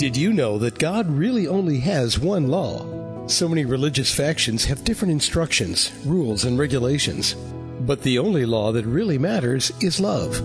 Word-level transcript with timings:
Did 0.00 0.16
you 0.16 0.32
know 0.32 0.56
that 0.56 0.78
God 0.78 1.10
really 1.10 1.46
only 1.46 1.78
has 1.80 2.18
one 2.18 2.48
law? 2.48 3.26
So 3.26 3.46
many 3.46 3.66
religious 3.66 4.10
factions 4.10 4.64
have 4.64 4.82
different 4.82 5.12
instructions, 5.12 5.92
rules, 6.06 6.46
and 6.46 6.58
regulations. 6.58 7.34
But 7.80 8.00
the 8.00 8.18
only 8.18 8.46
law 8.46 8.72
that 8.72 8.86
really 8.86 9.18
matters 9.18 9.70
is 9.82 10.00
love. 10.00 10.40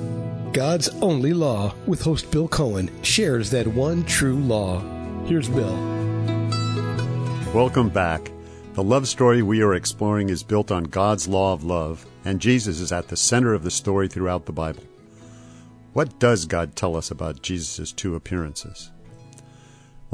God's 0.52 0.90
only 1.02 1.32
law, 1.32 1.74
with 1.88 2.02
host 2.02 2.30
Bill 2.32 2.50
Cohen, 2.50 2.92
shares 3.02 3.50
that 3.52 3.66
one 3.66 4.04
true 4.04 4.36
law. 4.36 4.82
Here's 5.24 5.48
Bill. 5.48 5.78
Welcome 7.54 7.88
back. 7.88 8.30
The 8.74 8.84
love 8.84 9.08
story 9.08 9.42
we 9.42 9.62
are 9.62 9.76
exploring 9.76 10.28
is 10.28 10.44
built 10.44 10.70
on 10.70 10.84
God's 10.84 11.30
law 11.30 11.54
of 11.54 11.64
love, 11.64 12.06
and 12.26 12.42
Jesus 12.42 12.82
is 12.82 12.92
at 12.92 13.08
the 13.08 13.16
center 13.16 13.54
of 13.54 13.64
the 13.64 13.72
story 13.72 14.10
throughout 14.10 14.48
the 14.48 14.52
Bible. 14.52 14.84
What 15.94 16.20
does 16.20 16.44
God 16.44 16.76
tell 16.76 16.98
us 16.98 17.10
about 17.10 17.42
Jesus' 17.42 17.94
two 17.94 18.16
appearances? 18.16 18.92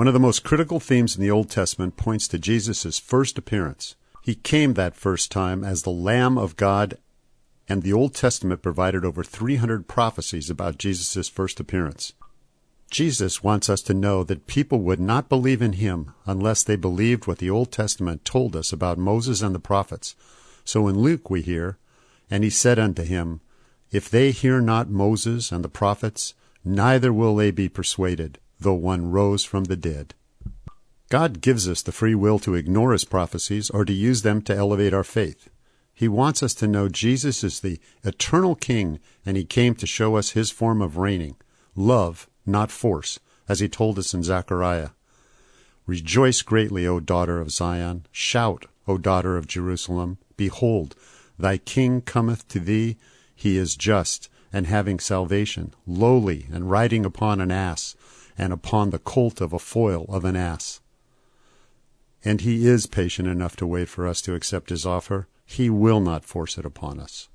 One 0.01 0.07
of 0.07 0.15
the 0.15 0.19
most 0.19 0.43
critical 0.43 0.79
themes 0.79 1.15
in 1.15 1.21
the 1.21 1.29
Old 1.29 1.51
Testament 1.51 1.95
points 1.95 2.27
to 2.29 2.39
Jesus' 2.39 2.97
first 2.97 3.37
appearance. 3.37 3.95
He 4.23 4.33
came 4.33 4.73
that 4.73 4.95
first 4.95 5.31
time 5.31 5.63
as 5.63 5.83
the 5.83 5.91
Lamb 5.91 6.39
of 6.39 6.55
God, 6.55 6.97
and 7.69 7.83
the 7.83 7.93
Old 7.93 8.15
Testament 8.15 8.63
provided 8.63 9.05
over 9.05 9.23
300 9.23 9.87
prophecies 9.87 10.49
about 10.49 10.79
Jesus' 10.79 11.29
first 11.29 11.59
appearance. 11.59 12.13
Jesus 12.89 13.43
wants 13.43 13.69
us 13.69 13.83
to 13.83 13.93
know 13.93 14.23
that 14.23 14.47
people 14.47 14.79
would 14.79 14.99
not 14.99 15.29
believe 15.29 15.61
in 15.61 15.73
him 15.73 16.15
unless 16.25 16.63
they 16.63 16.75
believed 16.75 17.27
what 17.27 17.37
the 17.37 17.51
Old 17.51 17.71
Testament 17.71 18.25
told 18.25 18.55
us 18.55 18.73
about 18.73 18.97
Moses 18.97 19.43
and 19.43 19.53
the 19.53 19.59
prophets. 19.59 20.15
So 20.65 20.87
in 20.87 20.97
Luke 20.97 21.29
we 21.29 21.43
hear, 21.43 21.77
And 22.27 22.43
he 22.43 22.49
said 22.49 22.79
unto 22.79 23.03
him, 23.03 23.41
if 23.91 24.09
they 24.09 24.31
hear 24.31 24.61
not 24.61 24.89
Moses 24.89 25.51
and 25.51 25.63
the 25.63 25.69
prophets, 25.69 26.33
neither 26.65 27.13
will 27.13 27.35
they 27.35 27.51
be 27.51 27.69
persuaded, 27.69 28.39
though 28.61 28.73
one 28.73 29.11
rose 29.11 29.43
from 29.43 29.65
the 29.65 29.75
dead. 29.75 30.13
God 31.09 31.41
gives 31.41 31.67
us 31.67 31.81
the 31.81 31.91
free 31.91 32.15
will 32.15 32.39
to 32.39 32.55
ignore 32.55 32.93
his 32.93 33.03
prophecies 33.03 33.69
or 33.69 33.83
to 33.83 33.93
use 33.93 34.21
them 34.21 34.41
to 34.43 34.55
elevate 34.55 34.93
our 34.93 35.03
faith. 35.03 35.49
He 35.93 36.07
wants 36.07 36.41
us 36.41 36.53
to 36.55 36.67
know 36.67 36.87
Jesus 36.87 37.43
is 37.43 37.59
the 37.59 37.79
eternal 38.03 38.55
King, 38.55 38.99
and 39.25 39.35
he 39.35 39.43
came 39.43 39.75
to 39.75 39.85
show 39.85 40.15
us 40.15 40.31
his 40.31 40.49
form 40.49 40.81
of 40.81 40.97
reigning 40.97 41.35
love, 41.75 42.27
not 42.45 42.71
force, 42.71 43.19
as 43.47 43.59
he 43.59 43.67
told 43.67 43.99
us 43.99 44.13
in 44.13 44.23
Zechariah. 44.23 44.89
Rejoice 45.85 46.41
greatly, 46.41 46.87
O 46.87 46.99
daughter 46.99 47.39
of 47.39 47.51
Zion. 47.51 48.05
Shout, 48.11 48.65
O 48.87 48.97
daughter 48.97 49.37
of 49.37 49.47
Jerusalem. 49.47 50.17
Behold, 50.37 50.95
thy 51.37 51.57
King 51.57 52.01
cometh 52.01 52.47
to 52.47 52.59
thee 52.59 52.97
he 53.35 53.57
is 53.57 53.75
just 53.75 54.29
and 54.53 54.67
having 54.67 54.99
salvation, 54.99 55.73
lowly 55.85 56.47
and 56.51 56.69
riding 56.69 57.05
upon 57.05 57.41
an 57.41 57.51
ass, 57.51 57.95
and 58.37 58.53
upon 58.53 58.89
the 58.89 58.99
colt 58.99 59.41
of 59.41 59.53
a 59.53 59.59
foal 59.59 60.05
of 60.09 60.25
an 60.25 60.35
ass. 60.35 60.79
And 62.23 62.41
he 62.41 62.67
is 62.67 62.85
patient 62.85 63.27
enough 63.27 63.55
to 63.57 63.67
wait 63.67 63.89
for 63.89 64.07
us 64.07 64.21
to 64.21 64.35
accept 64.35 64.69
his 64.69 64.85
offer. 64.85 65.27
He 65.45 65.69
will 65.69 65.99
not 65.99 66.23
force 66.23 66.57
it 66.57 66.65
upon 66.65 66.99
us. 66.99 67.27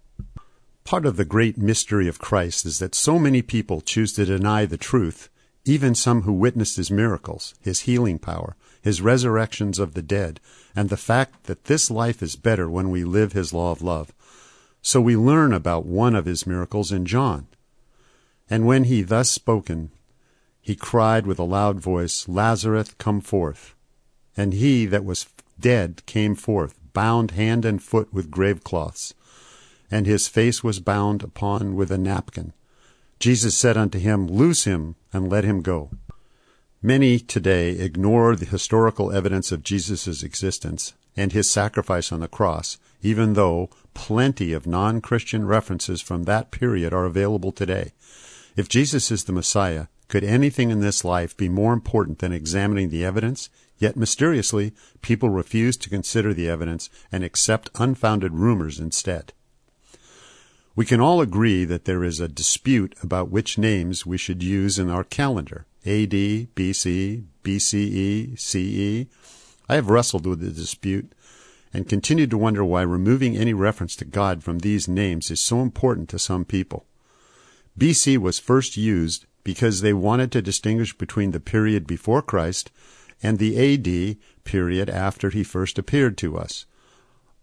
Part 0.84 1.05
of 1.05 1.16
the 1.16 1.25
great 1.25 1.58
mystery 1.58 2.06
of 2.06 2.20
Christ 2.20 2.64
is 2.64 2.78
that 2.78 2.94
so 2.94 3.19
many 3.19 3.42
people 3.42 3.80
choose 3.80 4.12
to 4.12 4.25
deny 4.25 4.64
the 4.64 4.77
truth, 4.77 5.28
even 5.64 5.97
some 5.97 6.22
who 6.22 6.33
witnessed 6.33 6.77
his 6.77 6.92
miracles, 6.92 7.55
his 7.60 7.81
healing 7.81 8.20
power, 8.20 8.55
his 8.81 9.03
resurrections 9.03 9.81
of 9.81 9.94
the 9.94 10.03
dead, 10.03 10.38
and 10.77 10.88
the 10.88 10.97
fact 10.97 11.44
that 11.44 11.64
this 11.64 11.91
life 11.91 12.22
is 12.22 12.36
better 12.36 12.70
when 12.70 12.88
we 12.88 13.03
live 13.03 13.33
his 13.33 13.53
law 13.53 13.72
of 13.72 13.83
love. 13.83 14.12
So 14.81 15.00
we 15.00 15.16
learn 15.16 15.53
about 15.53 15.84
one 15.84 16.14
of 16.14 16.27
his 16.27 16.47
miracles 16.47 16.92
in 16.92 17.05
John. 17.05 17.48
And 18.48 18.64
when 18.64 18.84
he 18.84 19.03
thus 19.03 19.28
spoken, 19.28 19.91
he 20.67 20.75
cried 20.75 21.28
with 21.28 21.39
a 21.39 21.45
loud 21.45 21.78
voice, 21.78 22.27
Lazarus, 22.27 22.92
come 22.98 23.20
forth. 23.20 23.77
And 24.36 24.53
he 24.53 24.84
that 24.86 25.05
was 25.05 25.28
dead 25.61 26.05
came 26.06 26.34
forth, 26.34 26.75
bound 26.92 27.31
hand 27.31 27.64
and 27.64 27.81
foot 27.81 28.12
with 28.12 28.32
grave 28.32 28.65
cloths, 28.65 29.15
and 29.93 30.06
his 30.06 30.27
face 30.27 30.65
was 30.65 30.81
bound 30.81 31.22
upon 31.22 31.77
with 31.77 31.93
a 31.93 31.97
napkin. 31.97 32.53
Jesus 33.21 33.56
said 33.56 33.77
unto 33.77 34.00
him, 34.00 34.27
Loose 34.27 34.65
him, 34.65 34.97
and 35.12 35.31
let 35.31 35.44
him 35.44 35.62
go. 35.62 35.93
Many 36.83 37.21
today 37.21 37.71
ignore 37.71 38.34
the 38.34 38.44
historical 38.44 39.12
evidence 39.12 39.53
of 39.53 39.62
Jesus' 39.62 40.25
existence 40.25 40.94
and 41.16 41.31
his 41.31 41.48
sacrifice 41.48 42.10
on 42.10 42.19
the 42.19 42.27
cross, 42.27 42.77
even 43.03 43.34
though 43.34 43.71
plenty 43.94 44.53
of 44.53 44.66
non 44.66 45.00
Christian 45.00 45.47
references 45.47 46.00
from 46.00 46.25
that 46.25 46.50
period 46.50 46.93
are 46.93 47.04
available 47.04 47.53
today. 47.53 47.93
If 48.56 48.69
Jesus 48.69 49.12
is 49.12 49.22
the 49.25 49.33
Messiah, 49.33 49.87
could 50.09 50.25
anything 50.25 50.71
in 50.71 50.81
this 50.81 51.05
life 51.05 51.37
be 51.37 51.49
more 51.49 51.72
important 51.72 52.21
than 52.21 52.33
examining 52.33 52.91
the 52.91 53.05
evidence? 53.05 53.50
Yet 53.78 53.97
mysteriously, 53.97 54.72
people 55.03 55.31
refuse 55.31 55.77
to 55.78 55.91
consider 55.91 56.33
the 56.33 56.49
evidence 56.49 56.89
and 57.11 57.25
accept 57.25 57.71
unfounded 57.75 58.33
rumors 58.33 58.78
instead. 58.78 59.33
We 60.75 60.84
can 60.84 61.00
all 61.00 61.21
agree 61.21 61.65
that 61.65 61.87
there 61.87 62.05
is 62.05 62.21
a 62.21 62.28
dispute 62.28 62.95
about 63.03 63.31
which 63.31 63.59
names 63.59 64.06
we 64.06 64.19
should 64.19 64.43
use 64.43 64.78
in 64.78 64.91
our 64.91 65.05
calendar 65.05 65.66
AD, 65.84 66.11
BC, 66.11 67.25
BCE, 67.43 68.39
CE. 68.39 69.09
I 69.69 69.75
have 69.75 69.89
wrestled 69.89 70.27
with 70.27 70.41
the 70.41 70.50
dispute 70.50 71.12
and 71.72 71.89
continue 71.89 72.27
to 72.27 72.39
wonder 72.39 72.65
why 72.65 72.83
removing 72.83 73.37
any 73.37 73.55
reference 73.55 73.97
to 73.97 74.05
God 74.05 74.43
from 74.43 74.61
these 74.61 74.89
names 74.89 75.31
is 75.31 75.41
so 75.41 75.61
important 75.61 76.09
to 76.11 76.19
some 76.19 76.45
people. 76.45 76.87
BC 77.78 78.19
was 78.19 78.39
first 78.39 78.77
used 78.77 79.27
because 79.47 79.81
they 79.81 79.93
wanted 79.93 80.33
to 80.33 80.43
distinguish 80.43 80.99
between 80.99 81.31
the 81.31 81.39
period 81.39 81.87
before 81.87 82.21
Christ 82.21 82.73
and 83.23 83.39
the 83.39 83.55
AD 83.57 84.17
period 84.43 84.91
after 84.91 85.31
he 85.31 85.45
first 85.45 85.79
appeared 85.79 86.19
to 86.19 86.37
us. 86.37 86.67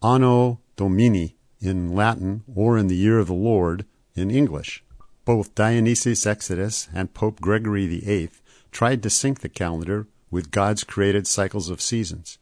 Anno 0.04 0.60
Domini 0.76 1.38
in 1.62 1.96
Latin 1.96 2.44
or 2.54 2.78
in 2.78 2.88
the 2.88 2.98
year 2.98 3.20
of 3.20 3.28
the 3.28 3.34
Lord 3.34 3.86
in 4.16 4.30
English. 4.30 4.84
Both 5.24 5.56
Dionysius 5.56 6.26
Exiguus 6.26 6.90
and 6.94 7.14
Pope 7.14 7.40
Gregory 7.40 7.88
VIII 7.88 8.32
tried 8.74 9.02
to 9.04 9.10
sync 9.10 9.40
the 9.40 9.48
calendar 9.48 10.08
with 10.30 10.52
God's 10.52 10.84
created 10.84 11.26
cycles 11.26 11.70
of 11.70 11.80
seasons. 11.80 12.38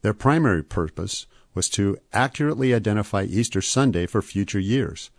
Their 0.00 0.14
primary 0.14 0.62
purpose 0.62 1.26
was 1.52 1.68
to 1.68 1.98
accurately 2.14 2.72
identify 2.72 3.24
Easter 3.24 3.60
Sunday 3.60 4.06
for 4.06 4.22
future 4.22 4.58
years. 4.58 5.10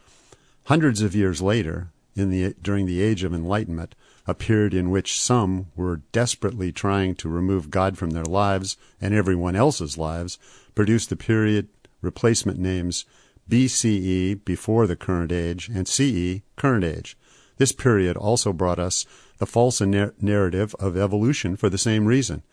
Hundreds 0.64 1.04
of 1.04 1.14
years 1.14 1.44
later, 1.44 1.92
the, 2.18 2.56
during 2.62 2.86
the 2.86 3.02
Age 3.02 3.24
of 3.24 3.34
Enlightenment, 3.34 3.96
a 4.26 4.34
period 4.34 4.74
in 4.74 4.90
which 4.90 5.20
some 5.20 5.68
were 5.76 6.02
desperately 6.12 6.72
trying 6.72 7.16
to 7.16 7.30
remove 7.30 7.70
God 7.70 7.98
from 7.98 8.10
their 8.12 8.26
lives 8.26 8.76
and 9.00 9.14
everyone 9.14 9.56
else's 9.56 9.98
lives, 9.98 10.38
produced 10.76 11.10
the 11.10 11.16
period 11.16 11.70
replacement 12.02 12.60
names 12.60 13.06
BCE, 13.50 14.44
before 14.44 14.88
the 14.88 14.96
current 14.96 15.32
age, 15.32 15.70
and 15.70 15.88
CE, 15.88 16.42
current 16.56 16.84
age. 16.84 17.18
This 17.58 17.72
period 17.72 18.18
also 18.18 18.52
brought 18.52 18.80
us 18.80 19.06
the 19.38 19.46
false 19.46 19.80
narrative 19.82 20.76
of 20.80 20.98
evolution 20.98 21.56
for 21.56 21.70
the 21.70 21.78
same 21.78 22.06
reason. 22.06 22.44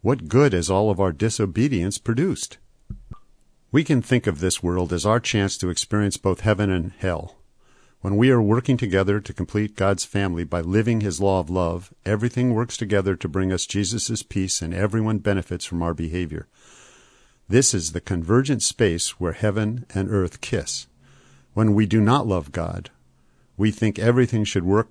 What 0.00 0.28
good 0.28 0.52
has 0.52 0.70
all 0.70 0.90
of 0.90 1.00
our 1.00 1.12
disobedience 1.12 1.98
produced? 1.98 2.58
We 3.72 3.84
can 3.84 4.00
think 4.00 4.26
of 4.26 4.40
this 4.40 4.62
world 4.62 4.92
as 4.92 5.04
our 5.04 5.20
chance 5.20 5.58
to 5.58 5.70
experience 5.70 6.16
both 6.16 6.40
heaven 6.40 6.70
and 6.70 6.92
hell. 6.98 7.37
When 8.00 8.16
we 8.16 8.30
are 8.30 8.40
working 8.40 8.76
together 8.76 9.18
to 9.18 9.32
complete 9.32 9.74
God's 9.74 10.04
family 10.04 10.44
by 10.44 10.60
living 10.60 11.00
His 11.00 11.20
law 11.20 11.40
of 11.40 11.50
love, 11.50 11.92
everything 12.06 12.54
works 12.54 12.76
together 12.76 13.16
to 13.16 13.28
bring 13.28 13.52
us 13.52 13.66
Jesus' 13.66 14.22
peace 14.22 14.62
and 14.62 14.72
everyone 14.72 15.18
benefits 15.18 15.64
from 15.64 15.82
our 15.82 15.94
behavior. 15.94 16.46
This 17.48 17.74
is 17.74 17.90
the 17.90 18.00
convergent 18.00 18.62
space 18.62 19.18
where 19.18 19.32
heaven 19.32 19.84
and 19.94 20.08
earth 20.10 20.40
kiss. 20.40 20.86
When 21.54 21.74
we 21.74 21.86
do 21.86 22.00
not 22.00 22.26
love 22.26 22.52
God, 22.52 22.90
we 23.56 23.72
think 23.72 23.98
everything 23.98 24.44
should 24.44 24.64
work 24.64 24.90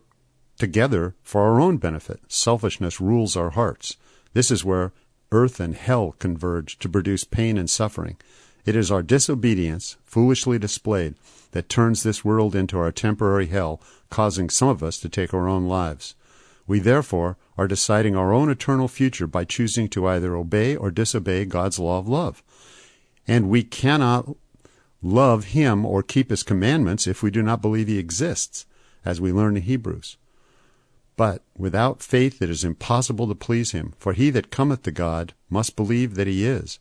together 0.57 1.15
for 1.23 1.43
our 1.43 1.61
own 1.61 1.77
benefit. 1.77 2.19
Selfishness 2.27 2.99
rules 2.99 3.37
our 3.37 3.51
hearts. 3.51 3.95
This 4.33 4.51
is 4.51 4.65
where 4.65 4.91
earth 5.31 5.61
and 5.61 5.75
hell 5.75 6.13
converge 6.19 6.77
to 6.79 6.89
produce 6.89 7.23
pain 7.23 7.57
and 7.57 7.69
suffering. 7.69 8.17
It 8.67 8.75
is 8.75 8.91
our 8.91 9.01
disobedience, 9.01 9.95
foolishly 10.03 10.59
displayed, 10.59 11.15
that 11.51 11.69
turns 11.69 12.03
this 12.03 12.25
world 12.25 12.53
into 12.53 12.77
our 12.77 12.91
temporary 12.91 13.45
hell, 13.47 13.81
causing 14.09 14.49
some 14.49 14.67
of 14.67 14.83
us 14.83 14.97
to 14.99 15.07
take 15.07 15.33
our 15.33 15.47
own 15.47 15.67
lives. 15.67 16.15
We 16.67 16.79
therefore 16.79 17.37
are 17.57 17.69
deciding 17.69 18.17
our 18.17 18.33
own 18.33 18.49
eternal 18.49 18.89
future 18.89 19.25
by 19.25 19.45
choosing 19.45 19.87
to 19.91 20.05
either 20.05 20.35
obey 20.35 20.75
or 20.75 20.91
disobey 20.91 21.45
God's 21.45 21.79
law 21.79 21.99
of 21.99 22.09
love. 22.09 22.43
And 23.25 23.49
we 23.49 23.63
cannot 23.63 24.35
love 25.01 25.45
Him 25.45 25.85
or 25.85 26.03
keep 26.03 26.29
His 26.29 26.43
commandments 26.43 27.07
if 27.07 27.23
we 27.23 27.31
do 27.31 27.41
not 27.41 27.61
believe 27.61 27.87
He 27.87 27.97
exists, 27.97 28.65
as 29.05 29.21
we 29.21 29.31
learn 29.31 29.55
in 29.55 29.63
Hebrews. 29.63 30.17
But 31.15 31.41
without 31.55 32.03
faith 32.03 32.41
it 32.41 32.49
is 32.49 32.65
impossible 32.65 33.29
to 33.29 33.35
please 33.35 33.71
him, 33.71 33.93
for 33.97 34.11
he 34.11 34.29
that 34.29 34.51
cometh 34.51 34.83
to 34.83 34.91
God 34.91 35.33
must 35.49 35.75
believe 35.75 36.13
that 36.15 36.27
he 36.27 36.45
is, 36.45 36.79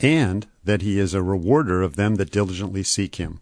and 0.00 0.46
that 0.64 0.82
he 0.82 0.98
is 0.98 1.14
a 1.14 1.22
rewarder 1.22 1.82
of 1.82 1.96
them 1.96 2.16
that 2.16 2.30
diligently 2.30 2.82
seek 2.82 3.16
him. 3.16 3.40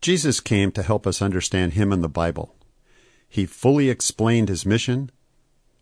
Jesus 0.00 0.40
came 0.40 0.72
to 0.72 0.82
help 0.82 1.06
us 1.06 1.22
understand 1.22 1.72
him 1.72 1.92
and 1.92 2.02
the 2.02 2.08
Bible. 2.08 2.54
He 3.28 3.46
fully 3.46 3.90
explained 3.90 4.48
his 4.48 4.66
mission, 4.66 5.10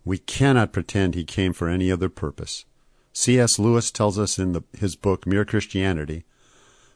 We 0.05 0.19
cannot 0.19 0.73
pretend 0.73 1.15
he 1.15 1.25
came 1.25 1.53
for 1.53 1.69
any 1.69 1.91
other 1.91 2.09
purpose. 2.09 2.65
C.S. 3.13 3.59
Lewis 3.59 3.91
tells 3.91 4.19
us 4.19 4.39
in 4.39 4.53
the, 4.53 4.63
his 4.77 4.97
book 4.97 5.27
Mere 5.27 5.45
Christianity 5.45 6.25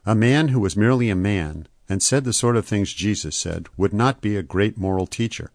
a 0.09 0.15
man 0.15 0.49
who 0.49 0.61
was 0.61 0.77
merely 0.77 1.11
a 1.11 1.15
man 1.15 1.69
and 1.87 2.03
said 2.03 2.25
the 2.25 2.33
sort 2.33 2.57
of 2.57 2.65
things 2.65 2.95
Jesus 2.95 3.37
said 3.37 3.67
would 3.77 3.93
not 3.93 4.23
be 4.23 4.37
a 4.37 4.43
great 4.43 4.79
moral 4.79 5.07
teacher. 5.07 5.51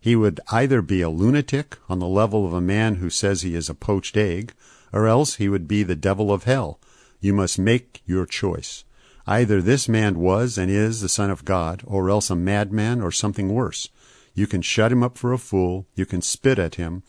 He 0.00 0.16
would 0.16 0.40
either 0.50 0.82
be 0.82 1.02
a 1.02 1.08
lunatic 1.08 1.78
on 1.88 2.00
the 2.00 2.08
level 2.08 2.44
of 2.44 2.52
a 2.52 2.60
man 2.60 2.96
who 2.96 3.10
says 3.10 3.42
he 3.42 3.54
is 3.54 3.70
a 3.70 3.74
poached 3.74 4.16
egg, 4.16 4.54
or 4.92 5.06
else 5.06 5.36
he 5.36 5.48
would 5.48 5.66
be 5.66 5.82
the 5.82 5.96
devil 5.96 6.32
of 6.32 6.44
hell. 6.44 6.80
You 7.20 7.32
must 7.32 7.58
make 7.58 8.02
your 8.06 8.26
choice. 8.26 8.84
Either 9.26 9.60
this 9.60 9.88
man 9.88 10.18
was 10.18 10.56
and 10.56 10.70
is 10.70 11.00
the 11.00 11.08
Son 11.08 11.30
of 11.30 11.44
God, 11.44 11.82
or 11.84 12.08
else 12.08 12.30
a 12.30 12.36
madman 12.36 13.00
or 13.00 13.10
something 13.10 13.52
worse. 13.52 13.88
You 14.34 14.46
can 14.46 14.62
shut 14.62 14.92
him 14.92 15.02
up 15.02 15.18
for 15.18 15.32
a 15.32 15.38
fool, 15.38 15.86
you 15.94 16.06
can 16.06 16.22
spit 16.22 16.58
at 16.58 16.76
him 16.76 17.02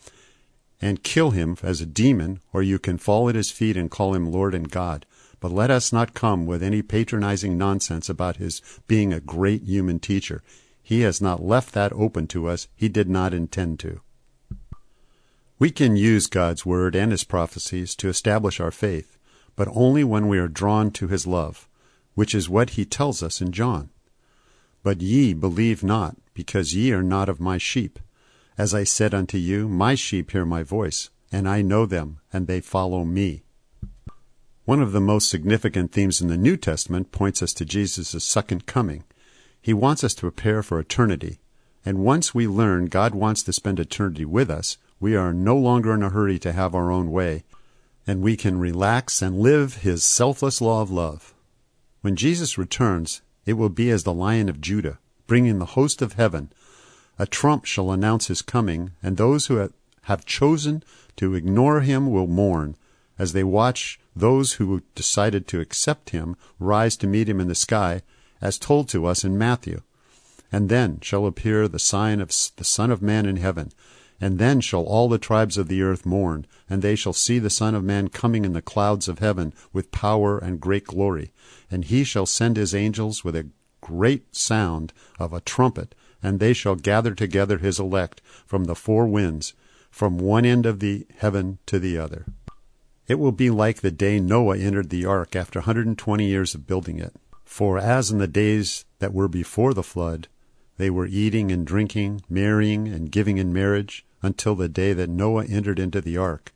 and 0.80 1.02
kill 1.02 1.30
him 1.30 1.56
as 1.62 1.80
a 1.80 1.86
demon, 1.86 2.40
or 2.52 2.62
you 2.62 2.78
can 2.78 2.98
fall 2.98 3.28
at 3.28 3.34
his 3.34 3.50
feet 3.50 3.76
and 3.76 3.90
call 3.90 4.14
him 4.14 4.30
Lord 4.30 4.54
and 4.54 4.70
God. 4.70 5.06
But 5.40 5.52
let 5.52 5.70
us 5.70 5.92
not 5.92 6.14
come 6.14 6.46
with 6.46 6.62
any 6.62 6.82
patronizing 6.82 7.56
nonsense 7.58 8.08
about 8.08 8.36
his 8.36 8.60
being 8.86 9.12
a 9.12 9.20
great 9.20 9.62
human 9.62 10.00
teacher. 10.00 10.42
He 10.82 11.02
has 11.02 11.20
not 11.20 11.42
left 11.42 11.74
that 11.74 11.92
open 11.92 12.26
to 12.28 12.48
us. 12.48 12.66
He 12.74 12.88
did 12.88 13.08
not 13.08 13.34
intend 13.34 13.78
to. 13.80 14.00
We 15.60 15.70
can 15.70 15.96
use 15.96 16.28
God's 16.28 16.64
word 16.64 16.94
and 16.94 17.10
his 17.10 17.24
prophecies 17.24 17.96
to 17.96 18.08
establish 18.08 18.60
our 18.60 18.70
faith, 18.70 19.18
but 19.56 19.68
only 19.72 20.04
when 20.04 20.28
we 20.28 20.38
are 20.38 20.46
drawn 20.46 20.92
to 20.92 21.08
his 21.08 21.26
love, 21.26 21.68
which 22.14 22.32
is 22.32 22.48
what 22.48 22.70
he 22.70 22.84
tells 22.84 23.24
us 23.24 23.40
in 23.40 23.50
John. 23.50 23.90
But 24.84 25.02
ye 25.02 25.34
believe 25.34 25.82
not, 25.82 26.16
because 26.32 26.76
ye 26.76 26.92
are 26.92 27.02
not 27.02 27.28
of 27.28 27.40
my 27.40 27.58
sheep. 27.58 27.98
As 28.56 28.72
I 28.72 28.84
said 28.84 29.12
unto 29.12 29.36
you, 29.36 29.68
my 29.68 29.96
sheep 29.96 30.30
hear 30.30 30.44
my 30.44 30.62
voice, 30.62 31.10
and 31.32 31.48
I 31.48 31.62
know 31.62 31.86
them, 31.86 32.20
and 32.32 32.46
they 32.46 32.60
follow 32.60 33.04
me. 33.04 33.42
One 34.64 34.80
of 34.80 34.92
the 34.92 35.00
most 35.00 35.28
significant 35.28 35.90
themes 35.90 36.20
in 36.20 36.28
the 36.28 36.36
New 36.36 36.56
Testament 36.56 37.10
points 37.10 37.42
us 37.42 37.52
to 37.54 37.64
Jesus' 37.64 38.22
second 38.22 38.66
coming. 38.66 39.02
He 39.60 39.74
wants 39.74 40.04
us 40.04 40.14
to 40.14 40.30
prepare 40.30 40.62
for 40.62 40.78
eternity, 40.78 41.40
and 41.84 42.04
once 42.04 42.32
we 42.32 42.46
learn 42.46 42.86
God 42.86 43.14
wants 43.14 43.42
to 43.42 43.52
spend 43.52 43.80
eternity 43.80 44.24
with 44.24 44.50
us, 44.50 44.76
we 45.00 45.14
are 45.14 45.32
no 45.32 45.56
longer 45.56 45.94
in 45.94 46.02
a 46.02 46.10
hurry 46.10 46.38
to 46.40 46.52
have 46.52 46.74
our 46.74 46.90
own 46.90 47.10
way, 47.10 47.44
and 48.06 48.22
we 48.22 48.36
can 48.36 48.58
relax 48.58 49.22
and 49.22 49.38
live 49.38 49.76
His 49.76 50.02
selfless 50.02 50.60
law 50.60 50.82
of 50.82 50.90
love. 50.90 51.34
When 52.00 52.16
Jesus 52.16 52.58
returns, 52.58 53.22
it 53.46 53.54
will 53.54 53.68
be 53.68 53.90
as 53.90 54.04
the 54.04 54.12
Lion 54.12 54.48
of 54.48 54.60
Judah, 54.60 54.98
bringing 55.26 55.58
the 55.58 55.74
host 55.76 56.02
of 56.02 56.14
heaven. 56.14 56.50
A 57.18 57.26
trump 57.26 57.64
shall 57.64 57.90
announce 57.90 58.28
his 58.28 58.42
coming, 58.42 58.92
and 59.02 59.16
those 59.16 59.46
who 59.46 59.68
have 60.02 60.24
chosen 60.24 60.82
to 61.16 61.34
ignore 61.34 61.80
him 61.80 62.10
will 62.10 62.26
mourn 62.26 62.76
as 63.18 63.32
they 63.32 63.44
watch 63.44 63.98
those 64.14 64.54
who 64.54 64.82
decided 64.94 65.46
to 65.48 65.60
accept 65.60 66.10
him 66.10 66.36
rise 66.58 66.96
to 66.96 67.06
meet 67.06 67.28
him 67.28 67.40
in 67.40 67.48
the 67.48 67.54
sky, 67.54 68.02
as 68.40 68.58
told 68.58 68.88
to 68.88 69.06
us 69.06 69.24
in 69.24 69.36
Matthew. 69.36 69.82
And 70.52 70.68
then 70.68 71.00
shall 71.00 71.26
appear 71.26 71.68
the 71.68 71.78
sign 71.78 72.20
of 72.20 72.28
the 72.56 72.64
Son 72.64 72.90
of 72.90 73.02
Man 73.02 73.26
in 73.26 73.36
heaven. 73.36 73.72
And 74.20 74.38
then 74.38 74.60
shall 74.60 74.82
all 74.82 75.08
the 75.08 75.18
tribes 75.18 75.56
of 75.56 75.68
the 75.68 75.82
earth 75.82 76.04
mourn, 76.04 76.46
and 76.68 76.82
they 76.82 76.96
shall 76.96 77.12
see 77.12 77.38
the 77.38 77.50
Son 77.50 77.74
of 77.74 77.84
Man 77.84 78.08
coming 78.08 78.44
in 78.44 78.52
the 78.52 78.62
clouds 78.62 79.08
of 79.08 79.20
heaven 79.20 79.52
with 79.72 79.92
power 79.92 80.38
and 80.38 80.60
great 80.60 80.84
glory. 80.84 81.32
And 81.70 81.84
he 81.84 82.02
shall 82.02 82.26
send 82.26 82.56
his 82.56 82.74
angels 82.74 83.22
with 83.22 83.36
a 83.36 83.48
great 83.80 84.34
sound 84.34 84.92
of 85.18 85.32
a 85.32 85.40
trumpet, 85.40 85.94
and 86.22 86.40
they 86.40 86.52
shall 86.52 86.74
gather 86.74 87.14
together 87.14 87.58
his 87.58 87.78
elect 87.78 88.20
from 88.44 88.64
the 88.64 88.74
four 88.74 89.06
winds, 89.06 89.54
from 89.90 90.18
one 90.18 90.44
end 90.44 90.66
of 90.66 90.80
the 90.80 91.06
heaven 91.16 91.58
to 91.66 91.78
the 91.78 91.96
other. 91.96 92.26
It 93.06 93.18
will 93.18 93.32
be 93.32 93.50
like 93.50 93.80
the 93.80 93.90
day 93.90 94.20
Noah 94.20 94.58
entered 94.58 94.90
the 94.90 95.06
ark 95.06 95.34
after 95.34 95.60
120 95.60 96.26
years 96.26 96.54
of 96.54 96.66
building 96.66 96.98
it. 96.98 97.14
For 97.44 97.78
as 97.78 98.10
in 98.10 98.18
the 98.18 98.26
days 98.26 98.84
that 98.98 99.14
were 99.14 99.28
before 99.28 99.72
the 99.72 99.82
flood, 99.82 100.28
they 100.76 100.90
were 100.90 101.06
eating 101.06 101.50
and 101.50 101.66
drinking, 101.66 102.22
marrying 102.28 102.86
and 102.88 103.10
giving 103.10 103.38
in 103.38 103.52
marriage, 103.52 104.04
until 104.22 104.54
the 104.54 104.68
day 104.68 104.92
that 104.92 105.10
Noah 105.10 105.44
entered 105.44 105.78
into 105.78 106.00
the 106.00 106.16
ark, 106.16 106.52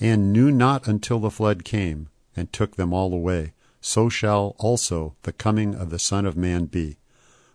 and 0.00 0.32
knew 0.32 0.50
not 0.50 0.86
until 0.86 1.18
the 1.18 1.30
flood 1.30 1.64
came, 1.64 2.08
and 2.36 2.52
took 2.52 2.76
them 2.76 2.92
all 2.92 3.12
away, 3.12 3.52
so 3.80 4.08
shall 4.08 4.54
also 4.58 5.14
the 5.22 5.32
coming 5.32 5.74
of 5.74 5.90
the 5.90 5.98
Son 5.98 6.24
of 6.26 6.36
Man 6.36 6.66
be. 6.66 6.96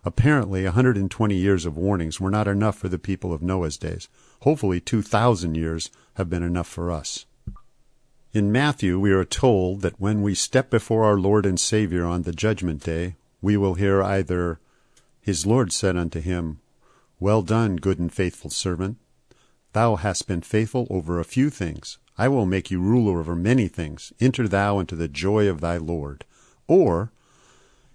Apparently, 0.04 0.62
a 0.62 0.68
120 0.68 1.34
years 1.34 1.66
of 1.66 1.76
warnings 1.76 2.20
were 2.20 2.30
not 2.30 2.48
enough 2.48 2.78
for 2.78 2.88
the 2.88 2.98
people 2.98 3.32
of 3.32 3.42
Noah's 3.42 3.76
days. 3.76 4.08
Hopefully, 4.42 4.80
2,000 4.80 5.56
years 5.56 5.90
have 6.14 6.30
been 6.30 6.42
enough 6.42 6.68
for 6.68 6.90
us. 6.90 7.26
In 8.32 8.52
Matthew, 8.52 9.00
we 9.00 9.10
are 9.10 9.24
told 9.24 9.80
that 9.80 10.00
when 10.00 10.22
we 10.22 10.34
step 10.34 10.70
before 10.70 11.04
our 11.04 11.18
Lord 11.18 11.44
and 11.44 11.58
Savior 11.58 12.04
on 12.04 12.22
the 12.22 12.32
judgment 12.32 12.84
day, 12.84 13.16
we 13.40 13.56
will 13.56 13.74
hear 13.74 14.02
either, 14.02 14.60
His 15.20 15.46
Lord 15.46 15.72
said 15.72 15.96
unto 15.96 16.20
him, 16.20 16.60
Well 17.18 17.42
done, 17.42 17.76
good 17.76 17.98
and 17.98 18.12
faithful 18.12 18.50
servant. 18.50 18.98
Thou 19.78 19.94
hast 19.94 20.26
been 20.26 20.40
faithful 20.40 20.88
over 20.90 21.20
a 21.20 21.24
few 21.24 21.50
things. 21.50 21.98
I 22.16 22.26
will 22.26 22.46
make 22.46 22.68
you 22.68 22.80
ruler 22.80 23.20
over 23.20 23.36
many 23.36 23.68
things. 23.68 24.12
Enter 24.18 24.48
thou 24.48 24.80
into 24.80 24.96
the 24.96 25.06
joy 25.06 25.46
of 25.48 25.60
thy 25.60 25.76
Lord. 25.76 26.24
Or, 26.66 27.12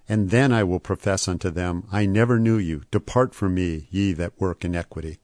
And 0.07 0.29
then 0.29 0.53
I 0.53 0.63
will 0.63 0.79
profess 0.79 1.27
unto 1.27 1.49
them, 1.49 1.83
I 1.91 2.05
never 2.05 2.39
knew 2.39 2.57
you. 2.57 2.83
Depart 2.89 3.35
from 3.35 3.55
me, 3.55 3.89
ye 3.91 4.13
that 4.13 4.39
work 4.39 4.63
iniquity. 4.63 5.19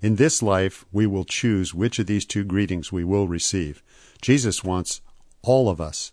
In 0.00 0.14
this 0.14 0.44
life, 0.44 0.84
we 0.92 1.08
will 1.08 1.24
choose 1.24 1.74
which 1.74 1.98
of 1.98 2.06
these 2.06 2.24
two 2.24 2.44
greetings 2.44 2.92
we 2.92 3.02
will 3.02 3.26
receive. 3.26 3.82
Jesus 4.22 4.62
wants 4.62 5.00
all 5.42 5.68
of 5.68 5.80
us 5.80 6.12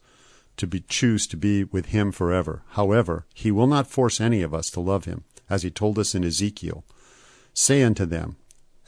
to 0.55 0.65
be, 0.65 0.79
choose 0.79 1.27
to 1.27 1.37
be 1.37 1.65
with 1.65 1.87
him 1.97 2.11
forever. 2.11 2.63
However, 2.69 3.27
he 3.31 3.51
will 3.51 3.67
not 3.67 3.85
force 3.85 4.19
any 4.19 4.41
of 4.41 4.55
us 4.55 4.71
to 4.71 4.79
love 4.79 5.05
him, 5.05 5.23
as 5.51 5.61
he 5.61 5.69
told 5.69 5.99
us 5.99 6.15
in 6.15 6.23
Ezekiel. 6.23 6.83
Say 7.53 7.83
unto 7.83 8.07
them, 8.07 8.37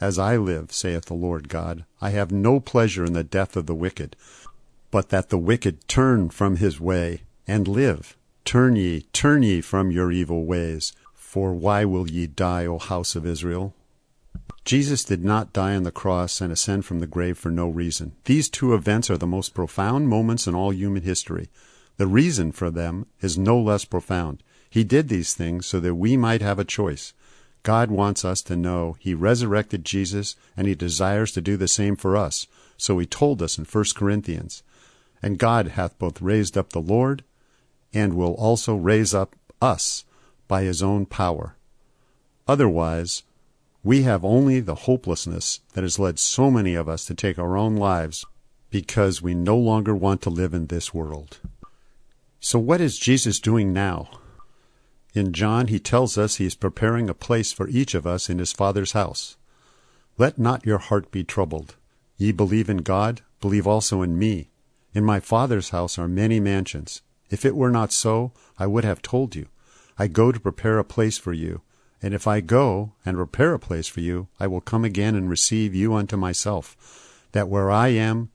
As 0.00 0.18
I 0.18 0.36
live, 0.36 0.72
saith 0.72 1.04
the 1.04 1.14
Lord 1.14 1.48
God, 1.48 1.84
I 2.00 2.10
have 2.10 2.32
no 2.32 2.58
pleasure 2.58 3.04
in 3.04 3.12
the 3.12 3.22
death 3.22 3.54
of 3.54 3.66
the 3.66 3.74
wicked, 3.74 4.16
but 4.90 5.10
that 5.10 5.28
the 5.28 5.38
wicked 5.38 5.86
turn 5.88 6.30
from 6.30 6.56
his 6.56 6.80
way 6.80 7.22
and 7.46 7.68
live. 7.68 8.16
Turn 8.44 8.76
ye, 8.76 9.02
turn 9.12 9.42
ye 9.42 9.60
from 9.60 9.90
your 9.90 10.10
evil 10.10 10.46
ways. 10.46 10.94
For 11.14 11.52
why 11.52 11.84
will 11.84 12.08
ye 12.08 12.26
die, 12.26 12.64
O 12.64 12.78
house 12.78 13.14
of 13.14 13.26
Israel? 13.26 13.74
Jesus 14.64 15.04
did 15.04 15.24
not 15.24 15.52
die 15.52 15.76
on 15.76 15.82
the 15.82 15.92
cross 15.92 16.40
and 16.40 16.52
ascend 16.52 16.84
from 16.84 17.00
the 17.00 17.06
grave 17.06 17.38
for 17.38 17.50
no 17.50 17.68
reason. 17.68 18.12
These 18.24 18.48
two 18.48 18.74
events 18.74 19.10
are 19.10 19.18
the 19.18 19.26
most 19.26 19.54
profound 19.54 20.08
moments 20.08 20.46
in 20.46 20.54
all 20.54 20.72
human 20.72 21.02
history. 21.02 21.50
The 21.98 22.06
reason 22.06 22.52
for 22.52 22.70
them 22.70 23.06
is 23.20 23.36
no 23.36 23.60
less 23.60 23.84
profound. 23.84 24.42
He 24.70 24.84
did 24.84 25.08
these 25.08 25.34
things 25.34 25.66
so 25.66 25.78
that 25.80 25.94
we 25.94 26.16
might 26.16 26.40
have 26.40 26.58
a 26.58 26.64
choice. 26.64 27.12
God 27.62 27.90
wants 27.90 28.24
us 28.24 28.42
to 28.42 28.56
know 28.56 28.96
He 28.98 29.14
resurrected 29.14 29.84
Jesus 29.84 30.36
and 30.56 30.66
He 30.66 30.74
desires 30.74 31.32
to 31.32 31.40
do 31.40 31.56
the 31.56 31.68
same 31.68 31.96
for 31.96 32.16
us. 32.16 32.46
So 32.76 32.98
He 32.98 33.06
told 33.06 33.42
us 33.42 33.58
in 33.58 33.64
1 33.64 33.84
Corinthians, 33.94 34.62
And 35.22 35.38
God 35.38 35.68
hath 35.68 35.98
both 35.98 36.22
raised 36.22 36.56
up 36.56 36.70
the 36.70 36.80
Lord 36.80 37.24
and 37.92 38.14
will 38.14 38.34
also 38.34 38.74
raise 38.74 39.14
up 39.14 39.36
us 39.60 40.04
by 40.48 40.62
His 40.62 40.82
own 40.82 41.06
power. 41.06 41.56
Otherwise, 42.48 43.22
we 43.82 44.02
have 44.02 44.24
only 44.24 44.60
the 44.60 44.74
hopelessness 44.74 45.60
that 45.72 45.84
has 45.84 45.98
led 45.98 46.18
so 46.18 46.50
many 46.50 46.74
of 46.74 46.88
us 46.88 47.04
to 47.06 47.14
take 47.14 47.38
our 47.38 47.56
own 47.56 47.76
lives 47.76 48.26
because 48.70 49.22
we 49.22 49.34
no 49.34 49.56
longer 49.56 49.94
want 49.94 50.22
to 50.22 50.30
live 50.30 50.54
in 50.54 50.66
this 50.66 50.92
world. 50.92 51.38
So, 52.40 52.58
what 52.58 52.80
is 52.80 52.98
Jesus 52.98 53.40
doing 53.40 53.72
now? 53.72 54.19
In 55.12 55.32
John, 55.32 55.66
he 55.66 55.80
tells 55.80 56.16
us 56.16 56.36
he 56.36 56.46
is 56.46 56.54
preparing 56.54 57.08
a 57.08 57.14
place 57.14 57.52
for 57.52 57.68
each 57.68 57.94
of 57.94 58.06
us 58.06 58.30
in 58.30 58.38
his 58.38 58.52
Father's 58.52 58.92
house. 58.92 59.36
Let 60.18 60.38
not 60.38 60.66
your 60.66 60.78
heart 60.78 61.10
be 61.10 61.24
troubled. 61.24 61.76
Ye 62.16 62.30
believe 62.32 62.68
in 62.68 62.78
God, 62.78 63.22
believe 63.40 63.66
also 63.66 64.02
in 64.02 64.18
me. 64.18 64.50
In 64.92 65.04
my 65.04 65.18
Father's 65.18 65.70
house 65.70 65.98
are 65.98 66.08
many 66.08 66.38
mansions. 66.38 67.02
If 67.30 67.44
it 67.44 67.56
were 67.56 67.70
not 67.70 67.92
so, 67.92 68.32
I 68.58 68.66
would 68.66 68.84
have 68.84 69.02
told 69.02 69.34
you. 69.34 69.46
I 69.98 70.06
go 70.06 70.30
to 70.30 70.40
prepare 70.40 70.78
a 70.78 70.84
place 70.84 71.18
for 71.18 71.32
you. 71.32 71.62
And 72.02 72.14
if 72.14 72.26
I 72.26 72.40
go 72.40 72.92
and 73.04 73.16
prepare 73.16 73.54
a 73.54 73.58
place 73.58 73.86
for 73.88 74.00
you, 74.00 74.28
I 74.38 74.46
will 74.46 74.60
come 74.60 74.84
again 74.84 75.14
and 75.14 75.28
receive 75.28 75.74
you 75.74 75.94
unto 75.94 76.16
myself, 76.16 76.76
that 77.32 77.48
where 77.48 77.70
I 77.70 77.88
am, 77.88 78.30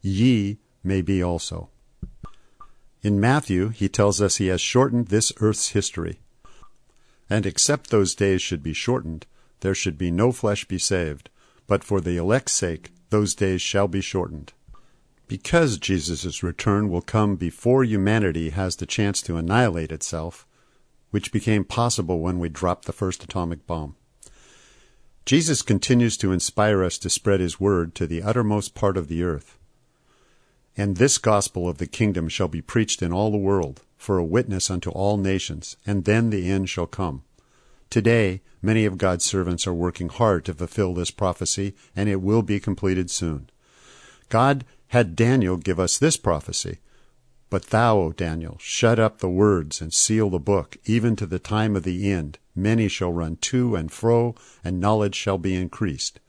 ye 0.00 0.58
may 0.84 1.02
be 1.02 1.22
also. 1.22 1.70
In 3.06 3.20
Matthew, 3.20 3.68
he 3.68 3.88
tells 3.88 4.20
us 4.20 4.38
he 4.38 4.48
has 4.48 4.60
shortened 4.60 5.06
this 5.06 5.32
earth's 5.38 5.68
history. 5.68 6.18
And 7.30 7.46
except 7.46 7.90
those 7.90 8.16
days 8.16 8.42
should 8.42 8.64
be 8.64 8.72
shortened, 8.72 9.26
there 9.60 9.76
should 9.76 9.96
be 9.96 10.10
no 10.10 10.32
flesh 10.32 10.64
be 10.64 10.76
saved, 10.76 11.30
but 11.68 11.84
for 11.84 12.00
the 12.00 12.16
elect's 12.16 12.54
sake 12.54 12.90
those 13.10 13.36
days 13.36 13.62
shall 13.62 13.86
be 13.86 14.00
shortened. 14.00 14.54
Because 15.28 15.78
Jesus' 15.78 16.42
return 16.42 16.90
will 16.90 17.00
come 17.00 17.36
before 17.36 17.84
humanity 17.84 18.50
has 18.50 18.74
the 18.74 18.86
chance 18.86 19.22
to 19.22 19.36
annihilate 19.36 19.92
itself, 19.92 20.44
which 21.12 21.30
became 21.30 21.62
possible 21.62 22.18
when 22.18 22.40
we 22.40 22.48
dropped 22.48 22.86
the 22.86 22.92
first 22.92 23.22
atomic 23.22 23.68
bomb. 23.68 23.94
Jesus 25.24 25.62
continues 25.62 26.16
to 26.16 26.32
inspire 26.32 26.82
us 26.82 26.98
to 26.98 27.08
spread 27.08 27.38
his 27.38 27.60
word 27.60 27.94
to 27.94 28.08
the 28.08 28.24
uttermost 28.24 28.74
part 28.74 28.96
of 28.96 29.06
the 29.06 29.22
earth. 29.22 29.60
And 30.76 30.96
this 30.96 31.16
gospel 31.16 31.68
of 31.68 31.78
the 31.78 31.86
kingdom 31.86 32.28
shall 32.28 32.48
be 32.48 32.60
preached 32.60 33.02
in 33.02 33.12
all 33.12 33.30
the 33.30 33.38
world, 33.38 33.80
for 33.96 34.18
a 34.18 34.24
witness 34.24 34.70
unto 34.70 34.90
all 34.90 35.16
nations, 35.16 35.76
and 35.86 36.04
then 36.04 36.28
the 36.28 36.50
end 36.50 36.68
shall 36.68 36.86
come. 36.86 37.22
Today, 37.88 38.42
many 38.60 38.84
of 38.84 38.98
God's 38.98 39.24
servants 39.24 39.66
are 39.66 39.72
working 39.72 40.08
hard 40.08 40.44
to 40.44 40.54
fulfill 40.54 40.92
this 40.92 41.10
prophecy, 41.10 41.74
and 41.94 42.08
it 42.08 42.20
will 42.20 42.42
be 42.42 42.60
completed 42.60 43.10
soon. 43.10 43.48
God 44.28 44.64
had 44.88 45.16
Daniel 45.16 45.56
give 45.56 45.80
us 45.80 45.98
this 45.98 46.16
prophecy 46.16 46.78
But 47.48 47.70
thou, 47.70 47.98
O 47.98 48.12
Daniel, 48.12 48.58
shut 48.60 48.98
up 48.98 49.18
the 49.18 49.30
words 49.30 49.80
and 49.80 49.94
seal 49.94 50.28
the 50.28 50.38
book, 50.38 50.76
even 50.84 51.16
to 51.16 51.26
the 51.26 51.38
time 51.38 51.74
of 51.74 51.84
the 51.84 52.10
end. 52.10 52.38
Many 52.54 52.88
shall 52.88 53.12
run 53.12 53.36
to 53.36 53.76
and 53.76 53.90
fro, 53.90 54.34
and 54.64 54.80
knowledge 54.80 55.14
shall 55.14 55.38
be 55.38 55.54
increased. 55.54 56.20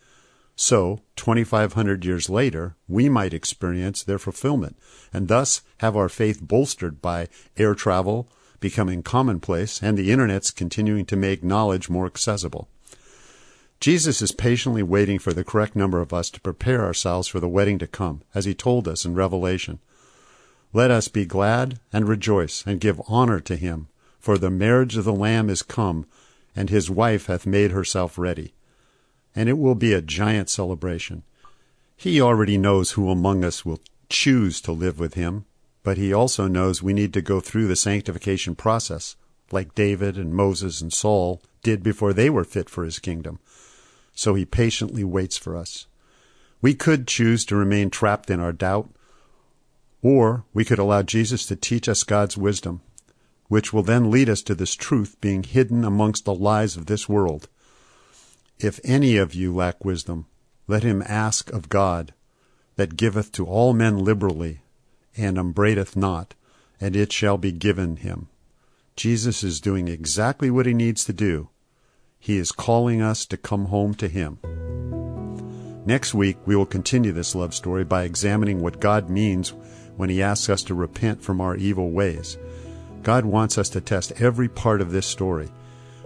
So, 0.60 1.02
2,500 1.18 2.04
years 2.04 2.32
later, 2.32 2.76
we 2.88 3.10
might 3.10 3.32
experience 3.32 4.02
their 4.02 4.18
fulfillment, 4.18 4.76
and 5.14 5.28
thus 5.28 5.62
have 5.78 5.96
our 5.96 6.10
faith 6.10 6.42
bolstered 6.42 7.00
by 7.00 7.28
air 7.58 7.76
travel 7.76 8.28
becoming 8.60 9.04
commonplace 9.04 9.84
and 9.84 9.96
the 9.96 10.12
internet's 10.12 10.50
continuing 10.50 11.06
to 11.06 11.16
make 11.16 11.44
knowledge 11.44 11.92
more 11.92 12.08
accessible. 12.08 12.68
Jesus 13.80 14.20
is 14.20 14.32
patiently 14.32 14.82
waiting 14.82 15.20
for 15.20 15.32
the 15.32 15.44
correct 15.44 15.76
number 15.76 16.02
of 16.02 16.12
us 16.12 16.32
to 16.32 16.42
prepare 16.42 16.84
ourselves 16.84 17.28
for 17.28 17.40
the 17.40 17.48
wedding 17.48 17.78
to 17.78 17.86
come, 17.86 18.24
as 18.34 18.46
he 18.46 18.56
told 18.56 18.88
us 18.88 19.06
in 19.06 19.14
Revelation. 19.14 19.78
Let 20.74 20.90
us 20.90 21.08
be 21.08 21.28
glad 21.28 21.80
and 21.94 22.08
rejoice 22.08 22.64
and 22.66 22.82
give 22.82 23.00
honor 23.08 23.40
to 23.42 23.58
him, 23.58 23.90
for 24.20 24.40
the 24.40 24.50
marriage 24.50 24.98
of 24.98 25.06
the 25.06 25.14
Lamb 25.14 25.52
is 25.52 25.62
come, 25.62 26.08
and 26.56 26.72
his 26.72 26.90
wife 26.90 27.28
hath 27.28 27.46
made 27.46 27.70
herself 27.70 28.18
ready 28.18 28.54
and 29.38 29.48
it 29.48 29.60
will 29.60 29.76
be 29.76 29.94
a 29.94 30.02
giant 30.02 30.50
celebration. 30.50 31.22
He 31.96 32.20
already 32.20 32.58
knows 32.58 32.92
who 32.92 33.12
among 33.12 33.46
us 33.46 33.64
will 33.64 33.80
choose 34.10 34.60
to 34.62 34.72
live 34.72 35.00
with 35.00 35.14
him, 35.14 35.46
but 35.84 35.96
he 35.96 36.12
also 36.12 36.48
knows 36.48 36.82
we 36.82 36.92
need 36.92 37.14
to 37.14 37.22
go 37.22 37.40
through 37.40 37.68
the 37.68 37.76
sanctification 37.76 38.56
process, 38.56 39.16
like 39.52 39.76
David 39.76 40.18
and 40.18 40.34
Moses 40.34 40.82
and 40.82 40.92
Saul 40.92 41.40
did 41.62 41.84
before 41.84 42.14
they 42.14 42.32
were 42.32 42.44
fit 42.44 42.68
for 42.68 42.84
his 42.84 42.98
kingdom. 42.98 43.38
So 44.12 44.34
he 44.34 44.44
patiently 44.44 45.04
waits 45.04 45.38
for 45.38 45.56
us. 45.56 45.86
We 46.60 46.74
could 46.74 47.06
choose 47.06 47.46
to 47.46 47.56
remain 47.56 47.92
trapped 47.92 48.32
in 48.32 48.40
our 48.40 48.52
doubt, 48.52 48.90
or 50.02 50.46
we 50.52 50.66
could 50.66 50.80
allow 50.80 51.04
Jesus 51.04 51.46
to 51.46 51.56
teach 51.56 51.88
us 51.88 52.04
God's 52.04 52.40
wisdom, 52.40 52.82
which 53.50 53.72
will 53.72 53.84
then 53.84 54.10
lead 54.10 54.30
us 54.30 54.42
to 54.42 54.56
this 54.56 54.74
truth 54.74 55.16
being 55.22 55.44
hidden 55.44 55.84
amongst 55.84 56.26
the 56.26 56.34
lies 56.34 56.76
of 56.76 56.88
this 56.88 57.08
world 57.08 57.48
if 58.60 58.80
any 58.84 59.18
of 59.18 59.36
you 59.36 59.54
lack 59.54 59.86
wisdom, 59.86 60.26
let 60.68 60.84
him 60.84 61.04
ask 61.08 61.52
of 61.52 61.70
God, 61.70 62.14
that 62.76 62.98
giveth 62.98 63.32
to 63.34 63.46
all 63.46 63.74
men 63.74 63.98
liberally, 63.98 64.62
and 65.16 65.38
upbraideth 65.38 65.96
not, 65.96 66.34
and 66.80 66.96
it 66.96 67.12
shall 67.12 67.38
be 67.38 67.52
given 67.52 67.98
him. 67.98 68.28
Jesus 68.96 69.44
is 69.44 69.62
doing 69.62 69.88
exactly 69.88 70.50
what 70.50 70.66
he 70.66 70.74
needs 70.74 71.06
to 71.06 71.14
do. 71.14 71.50
He 72.20 72.38
is 72.38 72.52
calling 72.52 73.02
us 73.02 73.26
to 73.28 73.38
come 73.38 73.66
home 73.66 73.94
to 73.96 74.08
him. 74.08 74.40
Next 75.86 76.14
week, 76.14 76.38
we 76.46 76.56
will 76.56 76.66
continue 76.66 77.12
this 77.12 77.36
love 77.36 77.54
story 77.54 77.86
by 77.86 78.04
examining 78.04 78.62
what 78.62 78.80
God 78.80 79.10
means 79.10 79.54
when 79.96 80.10
he 80.10 80.22
asks 80.22 80.50
us 80.50 80.64
to 80.64 80.74
repent 80.74 81.22
from 81.22 81.40
our 81.40 81.56
evil 81.56 81.92
ways. 81.92 82.38
God 83.04 83.24
wants 83.24 83.58
us 83.58 83.70
to 83.70 83.82
test 83.82 84.12
every 84.20 84.50
part 84.50 84.82
of 84.82 84.92
this 84.92 85.06
story 85.06 85.50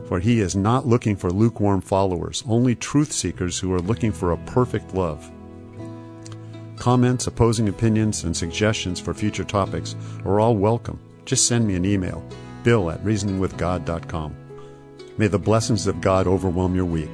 for 0.08 0.20
he 0.20 0.40
is 0.40 0.56
not 0.56 0.88
looking 0.88 1.16
for 1.16 1.30
lukewarm 1.32 1.82
followers, 1.82 2.44
only 2.48 2.76
truth 2.76 3.12
seekers 3.12 3.60
who 3.60 3.74
are 3.74 3.80
looking 3.80 4.12
for 4.12 4.32
a 4.32 4.38
perfect 4.46 4.94
love. 4.94 5.32
Comments, 6.78 7.28
opposing 7.28 7.70
opinions, 7.70 8.24
and 8.24 8.36
suggestions 8.36 9.00
for 9.00 9.14
future 9.14 9.44
topics 9.44 9.96
are 10.26 10.40
all 10.40 10.56
welcome. 10.56 11.00
Just 11.26 11.48
send 11.48 11.68
me 11.68 11.76
an 11.76 11.86
email, 11.86 12.24
bill 12.64 12.90
at 12.90 13.04
reasoningwithgod.com. 13.04 14.36
May 15.18 15.28
the 15.28 15.38
blessings 15.38 15.88
of 15.88 16.02
God 16.02 16.26
overwhelm 16.26 16.76
your 16.76 16.86
week. 16.86 17.10